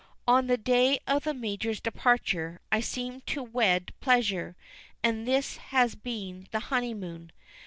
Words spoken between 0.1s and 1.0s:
On the day